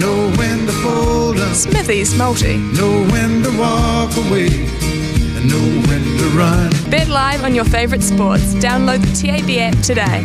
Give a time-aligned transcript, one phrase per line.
[0.00, 2.56] know when to fold up, Smithy's Multi.
[2.56, 6.70] know when to walk away, and know when to run.
[6.90, 8.54] Bet live on your favourite sports.
[8.54, 10.24] Download the TAB app today.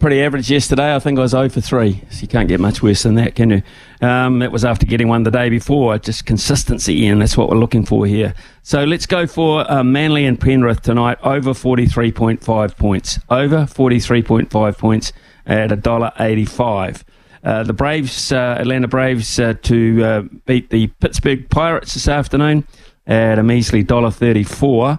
[0.00, 0.94] pretty average yesterday.
[0.94, 2.02] I think I was 0 for 3.
[2.10, 3.62] So you can't get much worse than that, can you?
[4.02, 5.96] Um, that was after getting one the day before.
[5.98, 8.34] Just consistency, and that's what we're looking for here.
[8.62, 13.18] So let's go for uh, Manly and Penrith tonight, over 43.5 points.
[13.30, 15.12] Over 43.5 points
[15.46, 17.02] at $1.85.
[17.44, 22.66] Uh, the Braves, uh, Atlanta Braves, uh, to beat the Pittsburgh Pirates this afternoon
[23.06, 24.98] at a measly $1.34.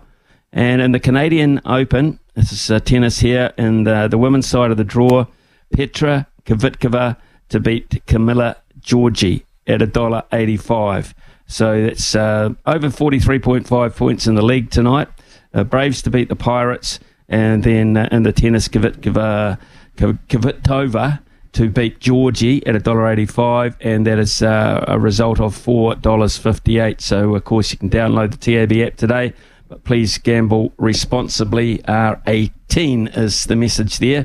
[0.54, 4.78] And in the Canadian Open, this is tennis here, in the, the women's side of
[4.78, 5.26] the draw,
[5.74, 7.18] Petra Kvitkova
[7.50, 11.14] to beat Camila Giorgi at $1.85.
[11.48, 15.08] So that's uh, over 43.5 points in the league tonight.
[15.54, 19.58] Uh, Braves to beat the Pirates, and then uh, in the tennis, Kvitkova,
[19.98, 21.20] Kvitova
[21.56, 27.02] to beat Giorgi at $1.85, and that is uh, a result of $4.58.
[27.02, 29.34] So, of course, you can download the TAB app today,
[29.70, 31.80] but please gamble responsibly.
[31.80, 34.24] R18 is the message there.